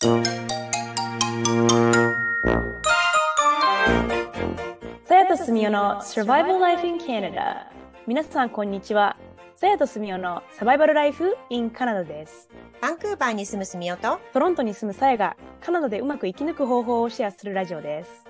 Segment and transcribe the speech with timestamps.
[0.00, 0.08] さ
[5.14, 7.66] やとすみおの Survival Life in Canada
[8.06, 9.18] 皆さんこんにちは。
[9.54, 12.48] さやとすみおのサバイバルライフ in カナダです。
[12.80, 18.26] バンクーバーに住むすみおと、トロントに住むさやがカナダでうまく生き抜く方法をシェアするラジオです。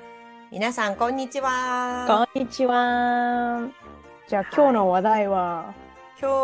[0.51, 2.27] 皆さんこんにちは。
[2.35, 3.71] こんにちは。
[4.27, 5.73] じゃあ今日の話題は、
[6.21, 6.35] 今日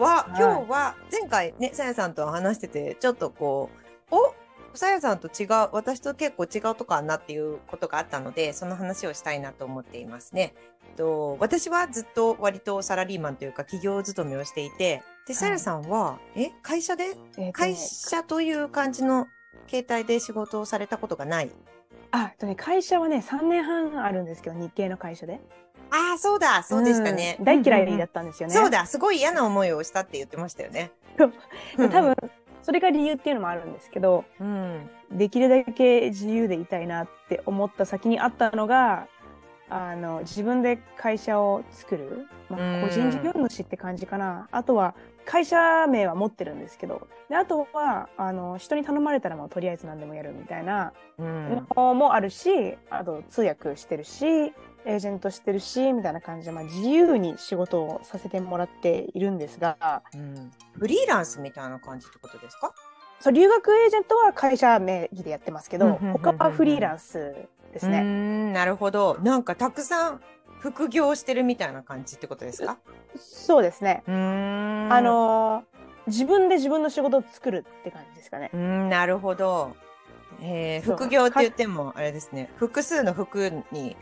[0.00, 0.40] は、はい。
[0.40, 3.70] 今日は、前回ね、さやさんと話してて、ちょっとこ
[4.12, 4.34] う、お
[4.78, 10.54] さやさんと違う、私と結構違うとこあんなっていうことがあったので、その話をしたいなと思っていますね。
[10.96, 17.16] と私はずっと割とサラリーマンというか企業勤めをしていて、で、さやさんは、え、会社で？
[17.36, 19.26] え会社という感じの
[19.66, 21.50] 形態で仕事をされたことがない。
[22.10, 25.40] あとね会社はね3年半あるんですけど日系の会社で。
[25.90, 27.36] ああ、そうだ、そうでしたね。
[27.40, 27.44] ん。
[27.44, 28.26] 大嫌いだうんうんうんったん。
[28.26, 30.90] ですよね、そうだ、すごい嫌な思いをしたって言ってましたよね。
[31.76, 32.14] で多分
[32.68, 34.90] それが理由っていうのもあるんですけどうん。
[35.10, 39.06] できるだけ自由でいたいなって思った先にあったのが
[39.70, 51.66] あの自分で会社を作る、まあ、うん個人事業主って感じかな、あとは会社名は持ってるんですけどであとはあの人に頼まれたらもうとりあえず何でもやるみたいなうん。
[51.74, 54.52] のもあるしあと通訳してるし
[54.84, 62.72] エージェントしてるしみたいな感じで、まあ、自由に仕事をさせてもらっているんですがうんフリーランスみたいな感じってことですか？
[63.20, 67.34] そう留学エージェントは会社名義でやってますけどうんうんうんうん他はフリーランス
[67.72, 68.00] ですね。
[68.02, 69.18] ん、なるほど。
[69.22, 70.20] なんかたくさん
[70.60, 72.78] 副業してるみたいな感じってことですか？
[73.16, 74.02] そうですね。
[74.06, 78.48] あ、のー自分で自分の仕事を作るって感じですかね
[78.88, 79.76] なるほど。
[80.40, 82.50] えー、副業って言っても、あれですね。
[82.56, 83.94] 複数の服に、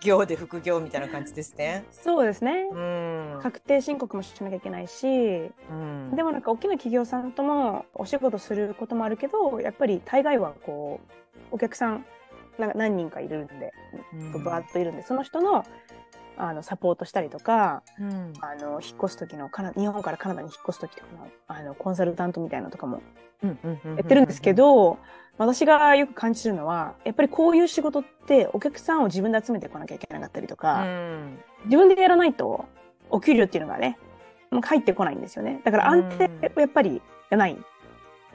[0.00, 1.84] 業で副業みたいな感じですね。
[1.90, 2.68] そうですね。
[2.70, 3.42] うーん。
[3.42, 11.00] 確定申告もしなきゃいけないし、うんでもなんか大きな企業さんともお仕事することもあるけど、やっぱり大概はこ
[11.52, 12.04] う、お客さん
[12.58, 13.72] なんか何人かいるんで、
[14.12, 15.64] うんバーッといるんで、その人の
[16.36, 23.02] あのサポートしたりとか、うんあの引っ越す時のカナ日本からカナダに引っ越す時とかのあのコンサルタントみたいなのとかも
[23.42, 24.98] うんうんうんやってるんですけ、ど、
[25.38, 31.38] 私がよく感じるのは、やっぱりこういう仕事ってお客さんを自分で集めてこなきゃいけなかったりとうか、ん。
[31.64, 32.66] 自分でやらないと
[33.10, 33.98] お給料っていうのがね、
[34.50, 35.60] もう入ってこないんですよね。
[35.64, 37.56] だから安定をやっぱりがないっ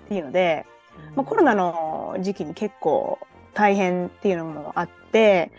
[0.08, 0.66] ていうので、
[1.16, 3.20] まあ、コロナの時期に結構
[3.54, 5.52] 大変っていうのもあって、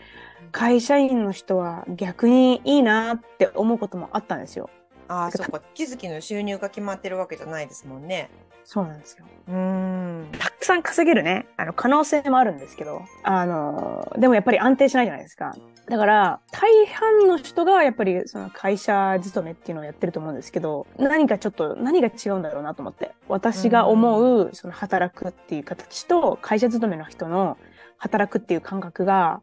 [0.51, 4.69] 会社員の人は逆にいいなって思うこともあったんですよ。
[5.07, 5.61] ああ、そっか。
[5.73, 8.29] 月々の収入が決まってるわけじゃないですもんね。
[8.63, 9.25] そうなんですよ。
[9.47, 10.29] うーん。
[10.37, 15.55] たくさん稼げるね、あの、可能性もあるんですけど、あの、でもやっぱり安定しないじゃないですか。
[15.87, 23.11] だから、大半の人がやっぱりその会社勤めっていうのをやってると思うんですけど、何かちょっと、何が違うんだろうなと思って。
[23.27, 27.57] 私が思う、その働くっていう形と、会社勤めの人の
[27.97, 29.41] 働くっていう感覚が、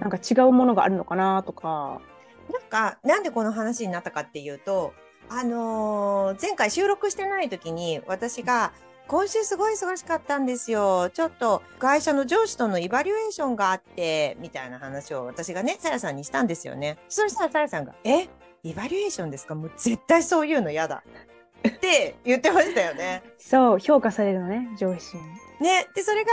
[0.00, 2.00] なんか違うものがあるのかなとか、
[2.50, 4.94] なんか、なんでこの話になったかっていうと、
[5.28, 8.72] あのー前回収録してない時に私が、
[9.08, 11.10] 今週すごい忙しかったんですよ。
[11.10, 16.98] ちょっと会社の上司とのイバリュエーションがあって、みたいな話を私がね、さやさんにしたんですよね。
[17.08, 18.28] そしたらさやさんが、え？
[18.64, 19.54] イバリュエーションですか？
[19.54, 21.02] もう絶対そういうの嫌だ。
[21.66, 23.22] って言ってましたよね。
[23.38, 25.22] そう、評価されるのね、上司に。
[25.60, 25.86] ね。
[25.94, 26.30] で、それが、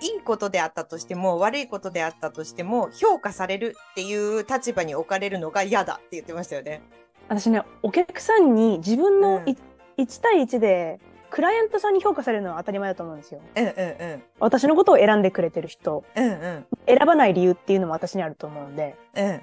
[0.00, 6.82] いいことであったとしても、悪いことであったとしても、評価されるっていう立場に置かれるのが嫌だって言ってましたよね。
[7.28, 9.56] 私ね、お客さんに自分のうんい
[9.98, 13.40] 1対1で、クライアントさんに評価されるのは当たり前だと思うんですよ。
[13.54, 13.72] うんうんう
[14.16, 14.22] ん。
[14.38, 16.66] 私のことを選んでくれてる人、うんうん。
[16.86, 18.96] 選ばない理由っていうのも私にあると思うんで。
[19.14, 19.40] うん。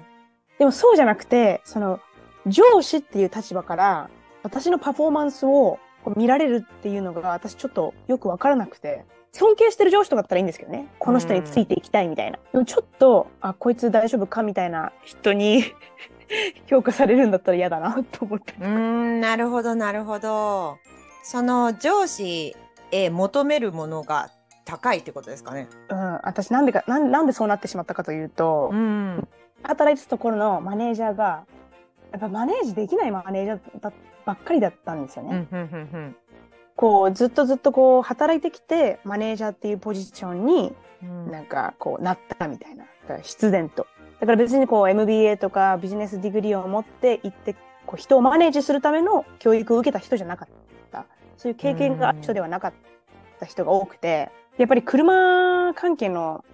[0.58, 2.00] でもそうじゃなくて、その、
[2.46, 4.10] 上司っていう立場から、
[4.42, 5.78] 私のパフォーマンスを
[6.16, 9.04] 見られるっていうのが、私ちょっとよくわからなくて、
[9.34, 10.86] 尊敬してる上司とかだったらいいんですけどね。
[11.00, 12.38] この人についていきたいみたいな。
[12.52, 15.64] でもちょっと、あ、こいつ大丈夫かみたいな人に
[16.70, 18.54] 評価されるんだったら嫌だなと思って。
[18.60, 20.78] うーん、なるほど、なるほど。
[21.24, 22.54] その上司
[22.92, 24.30] へ求めるものが
[24.64, 25.68] 高いってことですかね。
[25.88, 29.26] うん、私なんでか、なんなんでそうなってしまったかというと、ん。
[29.64, 31.44] 働いてたところのマネージャーが、
[32.12, 33.92] やっぱマネージできないマネージャーだ
[34.24, 35.48] ばっかりだったんですよね。
[35.50, 36.16] うん、うん、うん、
[36.76, 41.30] こう、ずっとずっとこう、働いてきて、マネージャーっていうポジションにうん。
[41.30, 42.84] なんかこう、なったみたいな。
[42.84, 43.86] だから必然と。
[44.20, 47.54] だから別にこう、MBA とかビジネスディグリーを持って行って、
[47.86, 50.48] こう、人をマネージするための教育を受けた人じゃなかっ
[50.90, 51.06] た。
[51.36, 52.72] そういう経験がある人ではなかっ
[53.40, 56.44] た人が多くて、やっぱり車関係の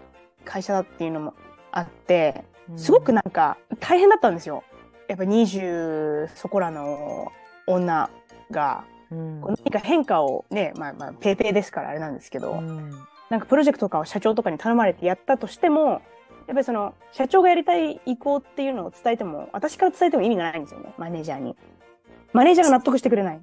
[0.45, 1.35] 会社だっていうのも
[1.71, 2.45] あって、
[2.77, 4.65] すごくなんか大変だったんですよ。
[5.09, 7.31] やっぱ20そこらの
[7.67, 8.11] 女
[8.51, 12.91] が、うん、何か変化をね、まあまあ、ペーペーですからあれなんですけど、うん
[13.31, 16.01] なんかプロジェクトとかを社長とかに頼まれてやったとしても、やっ
[16.49, 21.57] ぱりその社長がやりたい意向っていうのを伝えても、私から伝えても意味がないんですよね、マネージャーに。
[22.33, 23.41] マネージャーが納得してくれない。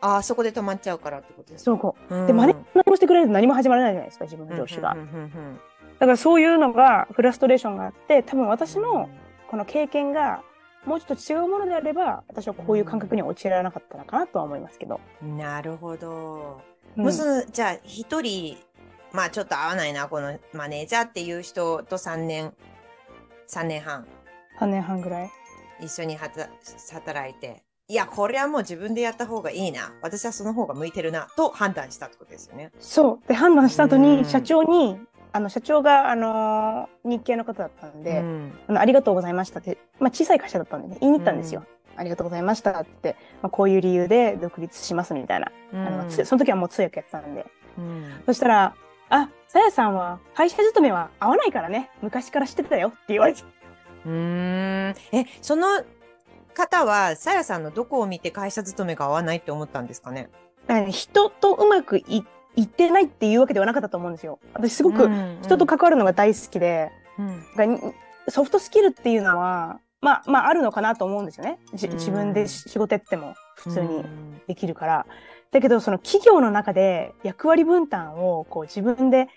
[0.00, 1.64] ああ、そこで止まっちゃうからってことですか？
[1.66, 2.14] そうこう。
[2.14, 4.96] うんで、マネージャーが納得してくれないと何も始まらないじゃないですか、自分の上司が
[5.98, 9.10] だからそういうのがフラストレーションがあって、多分私の
[9.50, 10.42] この経験が
[10.86, 15.00] もうちょっと違うものであれば、私はこういう感覚には陥らなかったのかなとは思いますけど。
[15.22, 16.60] うんなるほど。
[16.96, 18.56] うんもうそのじゃあ一人
[19.12, 22.54] まあちょっと合わないなこのマネージャーっていう人と3年
[23.48, 24.06] 3年半
[24.58, 25.30] 3年半ぐらい？
[25.82, 26.50] 一緒に働
[26.90, 32.72] 働いていやこれはもう自分でやった方がいいな私はその方が向いてるなと判断したってことですよね。
[32.80, 33.28] そう。
[33.28, 34.98] で、判断した後うんに、社長に、
[35.36, 41.64] あの、社長が、あのー日系の方だったんで、うんあのありがとうございましたって、まあ、小さい会社だったんでね、言いに行ったんですよ。
[41.96, 45.52] ありがとうございましたって、まあ、こういう理由で独立しますみたいな。
[45.72, 47.46] あのつその時はもう通訳やってたんで。
[47.78, 48.74] うんそしたら、
[49.08, 51.90] あ、さやさんは会社勤めは合わないからね。
[52.02, 53.42] 昔から知ってたよって言われて。
[54.04, 55.66] うーんえその
[56.54, 60.28] 方はさやさんのどこを見て会社勤めが合わないって思ったんですかね？
[60.90, 62.24] 人とうまくい
[62.56, 64.38] いってないっていうわけではなかったと思うんですよ。
[64.54, 65.08] 私すごく
[65.42, 67.78] 人と関わるのが大好きで、うんがに
[68.28, 71.58] ソフトスキルっていうのは、まあ、まあ、あるのかなと思うんですよね。
[71.74, 75.06] じうん自分でし仕事やっても普通にうんできるから。
[75.52, 79.28] だけど、その企業の中で役割分担をこう自分で、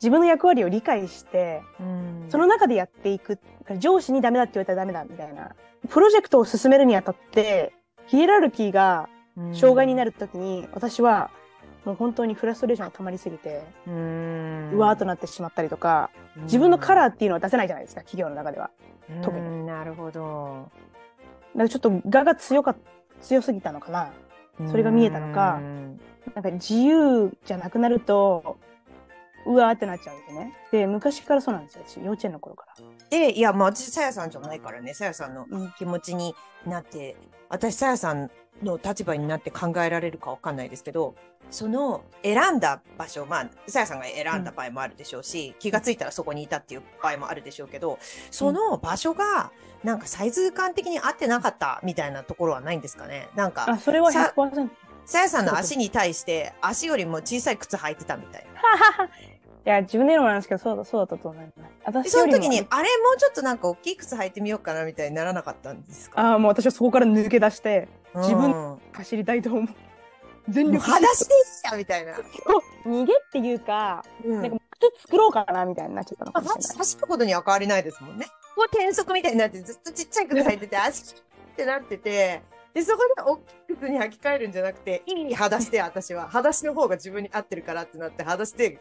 [0.00, 3.38] 自分の役割を理解して、うんその中でやっていく。
[3.78, 5.54] 上司にダメだって言われたらダメだみたいな。
[5.90, 7.74] プロジェクトを進めるにあたって、
[8.06, 9.10] ヒエラルキーが
[9.52, 11.30] 障害になるときに、私は
[11.84, 13.90] もう本当にフラストレーションが溜まりすぎて、う
[14.78, 16.10] わーっとなってしまったりとか、
[16.42, 18.70] 自分のカラーっていうのは出せないじゃないですか、企業の中では。
[19.22, 20.70] 特にうんなるほど
[21.54, 22.76] だからちょっと我が強か
[23.22, 24.12] 強すぎたのかな。
[24.66, 26.00] それが見えたのかうん
[26.34, 28.58] なんか自由じゃなくなると、
[29.46, 30.54] うわーってなっちゃうんですね。
[30.70, 31.84] で、昔からそうなんですよ。
[31.86, 32.74] 私幼稚園の頃から。
[33.08, 36.34] でいやまあ私さやさんじゃないからねさやさんのうん気持ちに
[36.66, 37.16] なって
[37.48, 38.30] 私さやさん
[38.62, 41.14] の立場になって考えられるかわかんないですけど
[41.50, 47.98] その選んだ場所まあさやさんが選んだ場合もあるでしょうし、気がついたらそこにいたっていう場合もあるでしょうけど
[48.30, 49.50] その場所が
[49.82, 53.28] なんかサイズ感的に合ってなかったみたいなところはないんですかね？
[53.34, 54.68] なんかあ、それはさ100%。
[55.06, 59.08] さやさんの足に対して足よりも小さい靴履いてたみたいな。
[59.68, 61.54] いや、自分で言うのもなんですけど、そうだ、そうだったと思います。
[61.56, 66.18] で私その時に、あれもうちょっとなんか大きい靴履いてみようかなみたいにならなかったんですか？
[66.18, 69.66] ああ、もう私はそこから抜け出して、自分うん走りたいと思う。
[70.48, 72.14] 全力裸足でいいじゃんみたいな。
[72.86, 76.74] 逃げっていうか、うんなんか靴作ろうかなみたいになっちゃったのかまあもしれ。
[76.78, 78.24] 走ることには変わりないですもんね。
[78.56, 82.40] こう転足みたいになってずっとちっちゃい靴履いてて 足ってなってて、
[82.72, 83.40] で、そこで大き
[83.72, 88.78] い靴に履き替えるんじゃなくて、いい裸足で私は、裸足の方が自分に合ってるからってなって、裸足で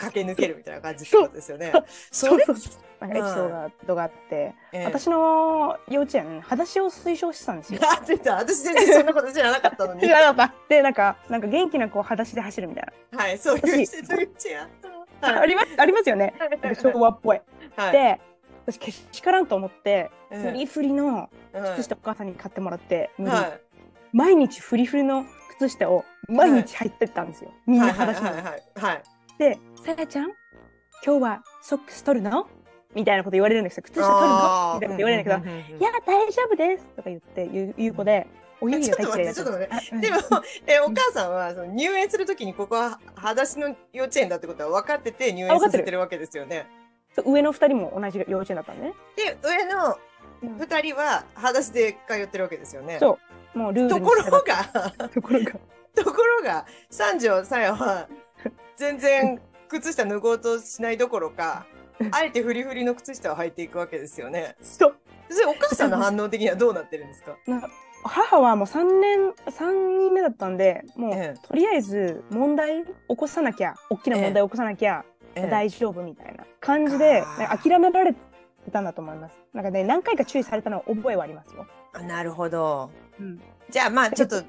[0.00, 1.72] 駆け抜けるみたいな感じですよね。
[2.10, 2.44] それ？
[2.44, 4.84] そうそうなんかエピソードがあって、ええ。
[4.84, 7.80] 私の幼稚園、裸足を推奨してたんですよ。
[8.36, 10.00] 私全然そんなこと知らなかったのに。
[10.68, 13.86] で、なんか、なんか元気な子裸足で走るみたいはい、そういう
[15.22, 16.34] あります、ありますよね。
[16.80, 17.40] 昭和っぽい。
[17.76, 18.20] はい、で、
[18.66, 23.60] 私、けしからんと思って、うんフリフリのはい靴下お母さんに買ってもらって、はい。
[24.12, 25.24] 毎日フリフリの
[25.58, 26.90] 靴下を毎日履い。
[26.90, 27.50] てったんですよ。
[27.66, 29.19] みんなはいはい裸足に。
[29.40, 30.24] で、さやちゃん、
[31.02, 32.46] 今日はソックス取るの？
[32.94, 33.82] みたいなこと言われるんですよ。
[33.84, 34.74] 靴下取るの？
[34.74, 38.26] みたいなこと言われるんだけど、いや、大丈夫ですとか言って、言う言う子で、
[38.60, 40.16] お湯ちょっと待ってちょっと待あでも、
[40.66, 46.66] え、お母さんはその入園するときにここは裸足の幼稚園だってことは分かってて入園させてるわけですよね。
[47.16, 48.92] そう上の二人も同じ幼稚園だったね。
[49.16, 49.96] で、上の
[50.58, 52.98] 二人は裸足で通ってるわけですよね。
[53.00, 53.18] そ
[53.54, 55.52] うもうルールにところが、 ところが。
[55.94, 58.06] ところが、三条さやは
[58.80, 61.66] 全然靴下脱ごうとしないどころか、
[62.12, 64.56] あえてフリフリの靴下を履いていくわけですよね。
[64.62, 64.96] そう。
[65.28, 67.36] それお母さんの反応的にはどうなってるんですか？
[67.46, 67.62] な
[68.02, 77.22] 母はもう3年、3人目だったんで、もう、ええとりあえず問題起こさなきゃ、大きな問題起こさなきゃ、ええ大丈夫みたいな感じで、
[77.62, 78.18] 諦められて
[78.72, 79.34] たんだと思います。
[79.52, 81.66] なんかね、何回か注意されたの覚えはありますよ。
[81.92, 82.90] あなるほど。
[83.20, 83.38] うん。
[83.68, 84.42] じゃあまあちょっと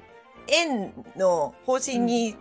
[0.48, 2.34] 園の方針に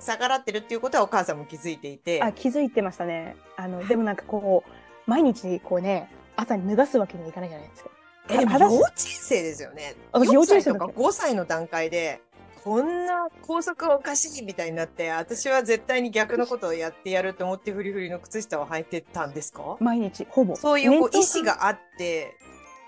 [0.00, 2.22] 逆らってるっていうことはお母さんも気づいていて。
[2.22, 3.36] あ、気づいてましたね。
[3.56, 4.70] あの、でもなんかこう、
[5.10, 7.90] 毎日こうね、朝に脱がすわけにはいかないじゃないですか。
[8.30, 9.94] えでも幼稚園生ですよね。
[10.12, 12.20] 私4幼稚園生とか5歳の段階で、
[12.64, 19.76] こんな校則おかしいみたいになって、私は絶対に逆のことをやってやると思ってフリフリの靴下を履いてたんですか？
[19.80, 20.56] 毎日、ほぼ。
[20.56, 22.34] そういうこう意思があって、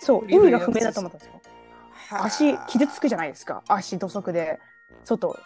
[0.00, 1.40] そう、意味が不明だと思ったんですよ。
[2.10, 3.62] 足、傷つくじゃないですか。
[3.68, 4.58] 足土足で、
[5.04, 5.36] 外、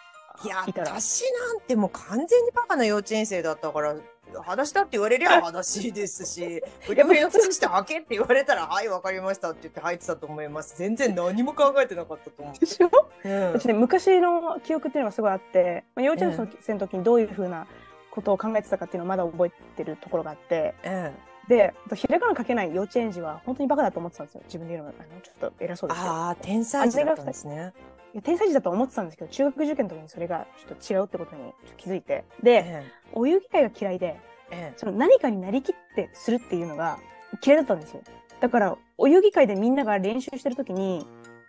[0.43, 0.99] いや、いたら。
[0.99, 3.95] 私なんてもう完全にバカな幼稚園生だったから、
[4.33, 10.77] 裸足だって言われりゃ 裸足ですし、フリフリの靴して履けって言われたら、 はい、わかりましたって言って履いてたと思います。
[10.77, 12.57] 全然何も考えてなかったと思う。
[12.59, 12.89] でしょ？
[13.23, 17.67] うん私ね、昔の記憶っていうのがすごいあって、まあ、幼稚園生の時にどういうふうな
[18.09, 21.11] ことを考えてたかっていうのをまだ覚えてるところがあって、うん
[21.47, 24.41] で、ひらがな書けない幼稚園児は本当にバカだと思ってたんですよ。
[24.45, 26.01] 自分で言うのもあのちょっと偉そうです。
[26.01, 27.73] ああ、天才児だったんですね。
[28.13, 32.25] いや天才児だと思ってたんですけど、中学受験の時にそれがちょっと違うってことに気づいて。
[32.43, 32.83] で、え
[33.13, 34.19] お遊戯会が嫌いで、
[34.51, 36.99] ええその何かになりきってするっていうのが
[37.45, 38.01] 嫌いだったんですよ。
[38.41, 41.05] だから、お遊戯会でみんなが練習してる時に、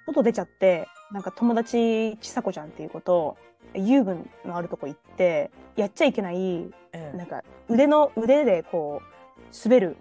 [0.06, 3.36] 外出ちゃって、なんか友達ちさ子ちゃんっていうことを、
[3.74, 9.21] 遊具のあるとこ行って、やっちゃいけない、ええなんか腕の、腕でこう、
[9.64, 9.96] 滑る、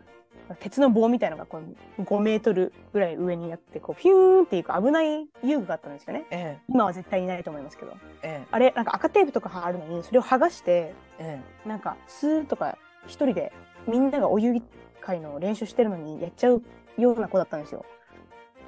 [0.60, 1.60] 鉄の棒みたいのがこ
[1.98, 6.25] う5メートルぐらい上にあって、こう、ピューンっていうか危ない遊具があったんですよね。
[6.31, 7.93] え今は絶対いないと思いますけど。
[8.24, 13.51] ええあれ、なんか赤テープとか貼るのに、それを剥がして、ええなんか、スーとか一人で
[13.88, 14.63] みんながお遊戯
[15.01, 16.62] 会の練習してるのにやっちゃう
[16.98, 17.86] ような子だったんですよ。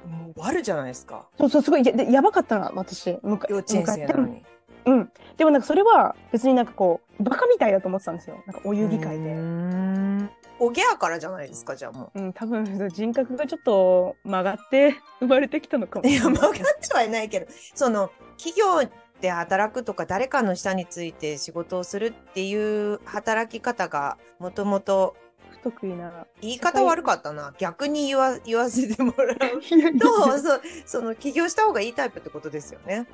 [0.06, 1.28] えもう悪じゃないですか。
[1.38, 3.18] そうそう、すごい、やでやばかったの、私。
[3.22, 4.44] むか幼稚園生なの昔に。
[4.84, 5.10] でもうん。
[5.36, 8.42] でもなんかそれは別になんかこう、バカみたいだと思ってたんですよ。
[8.46, 9.34] なんかお遊戯会で。
[10.60, 16.10] おぎゃーからじゃないですか、じゃあもうん、多分人格がちょっと曲がって生まれてきたのかもう。
[16.10, 16.40] いや、しれない。
[16.40, 18.88] 曲がってはいないけど、その、企業
[19.20, 25.16] で働くとか、誰かの下について仕事をするっていう働き方が、もともと、
[25.50, 26.26] 不得意な。
[26.40, 27.54] 言い方悪かったな。
[27.58, 29.38] 逆に言わ、言わせてもらう。
[29.98, 33.06] と、そう、その、起業した方がいいタイプってことですよね。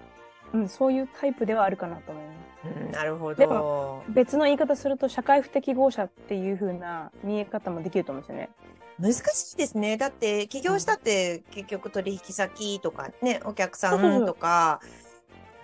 [0.53, 2.41] うん、そういうタイプではあるかなと思います。
[2.85, 4.03] うん、なるほでど。
[4.09, 8.51] 別の言い方すると、社会不適合者っていう風な見え方もできると思うんですよね。
[8.99, 9.97] 難しいですね。
[9.97, 14.81] だって、起業したって結局取引先とかね、お客さんとか、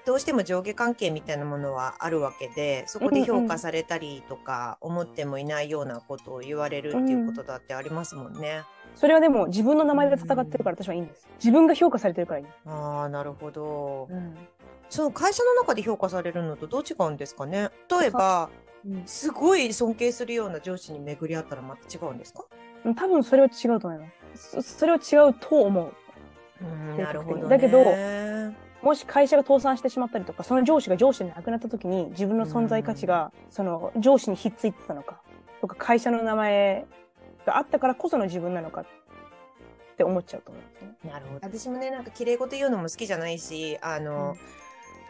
[0.06, 8.62] どうしても上下関係みたいなものはあるわけで、そこで評価されたりとか、思ってもいないようなことを言われるっていうことだってありますもんね。
[8.94, 11.28] それはでも自分の名前で戦ってるから私はいいんです。
[11.38, 12.46] 自分が評価されてるからいい。
[12.66, 14.06] ああ、なるほど。
[14.08, 14.36] うん。
[14.88, 17.70] その会社の中で評価されるのとどう違うんですかね？
[18.00, 18.50] 例えば、
[19.04, 22.44] すごい尊敬するような上司に巡り合ったらまた違うんですか？
[22.84, 24.62] うん多分それは違うと思います。
[24.62, 25.92] そそれは違うと思う。
[26.94, 27.48] うなるほど、ね。
[27.48, 27.84] だけど
[28.82, 35.20] もし会社が倒産してしまったりとか、その上司が上司でなくなった時に自分の存在価値がその上司にひっついてたのか、
[35.60, 36.86] とか会社の名前
[37.44, 38.86] があったからこその自分なのかっ
[39.96, 41.10] て思っちゃうと思うんですよね。
[41.10, 41.40] なるほど。
[41.42, 44.36] 私もね、なんか綺麗事言うのも好きじゃないし、あの、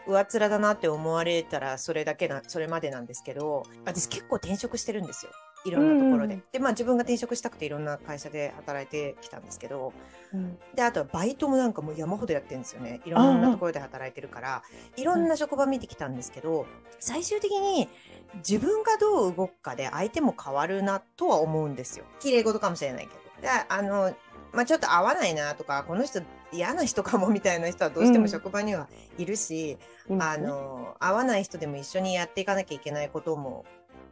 [0.07, 5.31] 上っ面だなって思われたらそれだけな、それまでなんですけど、私結構転職してるんですよ。
[5.65, 6.35] いろんなところで。
[6.35, 9.93] うんで、まあ自分が転職したくていろんな会社で働いてきたんですけど、
[10.33, 13.01] うんで、あとはバイトもなんかもう山ほどやってるんですよね。
[13.05, 14.63] いろんなところで働いてるから、
[14.95, 16.65] いろんな職場見てきたんですけど、
[16.99, 17.89] 最終的に
[18.35, 22.05] 自分がどう動くかで相手も変わるなとは思うんですよ。
[22.19, 23.41] 綺麗事かもしれないけど。
[23.41, 24.15] で、あの、
[24.53, 28.87] まあ、ちょっと合わないなとか、この人嫌な人かもみたいな人はどうしても職場には
[29.17, 29.77] いるし、
[30.09, 30.21] いいん。
[30.21, 33.65] あの、合わない人でも一緒にやっていかなきゃいけないことも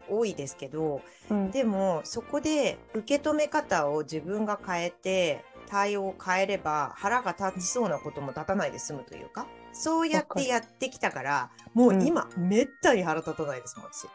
[0.09, 1.51] 多いですけど、うん。
[1.51, 14.07] でもそこで受け止め方を自分が変えて対応を変えれば腹が立ちそうなことも立たないで済むというかそうやってやってきたからもう今、めったに腹立たないですもん私、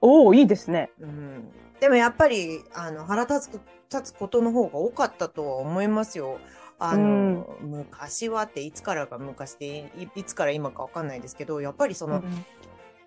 [0.00, 0.90] おおいいですね。
[1.00, 1.50] うん、
[1.80, 3.60] でもやっぱりあの腹立つ
[3.92, 6.38] 立つことの方が多かったとは思いますよ
[6.80, 12.44] あの、昔はっていつからが昔でいいつから今かわかんないですけどやっぱりその、うん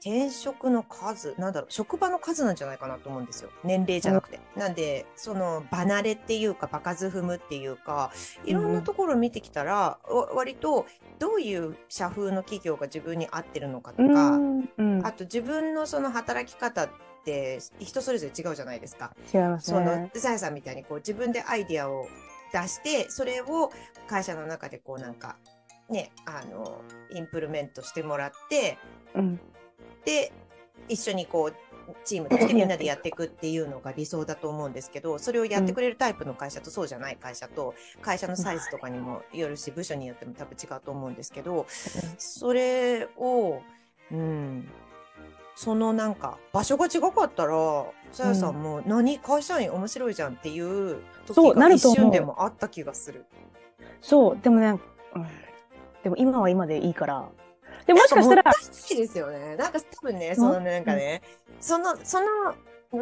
[0.05, 3.49] 転職の数、なんだろう、職場の数なんじゃないかなと思うんですよ。
[3.63, 4.41] 年齢じゃなくて。
[4.53, 8.11] なんで、その、離れっていうか、場数踏むっていうか、
[8.43, 10.87] いろんなところを見てきたら、わ割と、
[11.19, 16.89] どういう社風の企業が自分に合ってるのかとうか、んうんあと自分のその働き方っ
[17.23, 19.15] て人それぞれ違うじゃないですか。
[19.33, 22.07] 違いますそのね。、さやさんみたいにこう自分でアイディアを
[22.53, 23.71] 出して、それを
[24.07, 25.35] 会社の中でこうなんか、
[25.89, 26.81] ね、あの、
[27.11, 28.77] インプルメントしてもらって、
[29.15, 29.39] うん。
[30.05, 30.31] で
[30.89, 31.55] 一緒にこう
[32.05, 41.65] チームとしてみんなでやっていくっていうのが理想だと思うんですけどそれをやってくれるタイプの会社とそうじゃない会社と会社のサイズとかにもよるし部署によっても多分違うと思うんですけど
[42.17, 43.61] それを
[44.11, 44.67] うん
[45.55, 53.25] そのなんか場所が違かったらさやさんも何会社員面白いじゃんっていう時が一瞬でもあった気がする。
[54.01, 54.79] そう、でもね、うん、
[56.03, 57.29] でも今は今でいいから。
[57.87, 59.55] でももしかしたらなん、もったいですよね。
[59.55, 61.21] なんか多分ね、そのねなんかね、
[61.59, 62.27] その、その、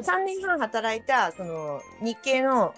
[0.02, 2.74] 3年半働いた、その、日系の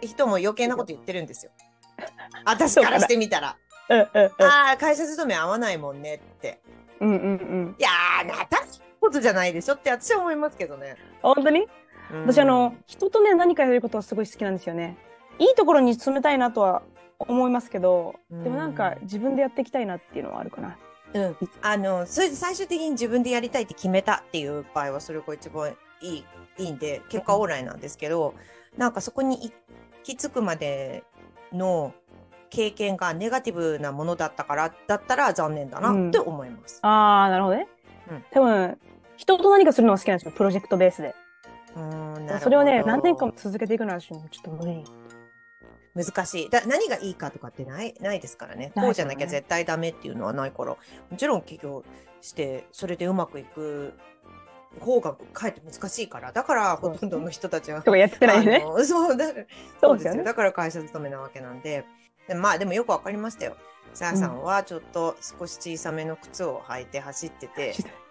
[0.00, 1.52] 人も余計なこと言ってるんですよ。
[2.44, 3.56] 私からしてみたら。
[3.88, 6.60] うんうんああ、会社勤め合わないもんねって。
[7.00, 7.30] うんうんうんう
[7.70, 7.76] ん。
[7.78, 8.64] いやー、なた
[9.02, 10.96] ことじゃないでしょって私は思いますけどね。
[11.20, 11.66] 本当に？
[12.26, 14.96] 私あの、人とね、何かやることはすごい好きなんですよね。
[15.38, 16.82] いいところに進めたいなとは
[17.18, 20.76] 思いますけど、でもなんか自分でやっていきたいなっていうのはあるかな。
[21.14, 21.36] うん。
[21.62, 26.24] あの、それで最終的に自分でやりたいって決めたっていう場合は、それが一番いい、
[26.58, 28.34] いいんで、結果オーライなんですけど、
[28.76, 29.52] なんかそこに行
[30.02, 31.04] き着くまで
[31.52, 31.94] の
[32.50, 36.78] 経験がネガティブなものだったから、だったら残念だなって思います。
[36.82, 37.68] ああ、なるほどね。
[38.10, 38.78] うん多分、
[39.22, 41.14] 人と何かするのが好きなんですよ、プロジェクトベースで。
[41.76, 44.84] うん、それをね、何年間も続けていくのはちょっと無理。
[45.94, 46.50] 難しい。
[46.50, 48.72] だ何がいいかとかってない、ないですからね。
[48.74, 50.76] こうじゃなきゃ絶対ダメっていうのはないから、も
[51.16, 51.84] ちろん起業
[52.20, 53.94] して、それでうまくいく
[54.80, 58.64] 方がかえって難しいから、だからほとんどの人たちはとかやってないね。
[58.84, 59.26] そうだ
[59.80, 60.24] そうですよね。
[60.24, 61.84] だから会社勤めなわけなんで。
[62.26, 63.56] でまあでもよくわかりましたよ。
[63.94, 67.74] さやさんはちょっと少し小さめの靴を履いて走ってて、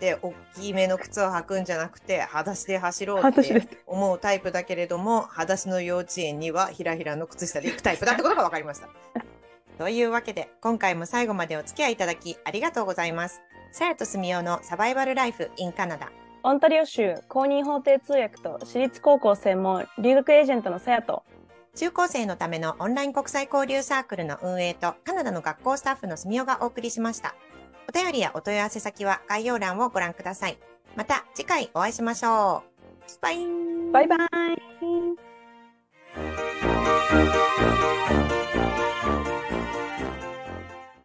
[0.00, 8.88] で、大きめの靴を履くんじゃなくて、裸足で走ろうって思うタイプだけれども、裸足の幼稚園にはひらひらの靴下で行くタイプだってことがわかりました。
[9.78, 13.42] というわけで、今回も最後までお付き合いいただきありがとうございます。
[13.72, 16.10] さやとすみおのサバイバルライフ in カナダ。
[16.42, 21.24] オンタリオ州公認法廷通訳と私立高校専門留学エージェントのさやと
[21.74, 27.34] 中高生のためのオンライン国際交流サークルの運営とカナダの学校スタッフのすみおがお送りしました。
[27.88, 30.58] お便りやお問い合わせ先は概要欄をご覧ください。
[30.96, 32.70] また次回お会いしましょう。
[33.22, 33.38] バイ
[33.92, 34.08] バイ。
[34.08, 34.26] バイバ
[37.72, 37.75] イ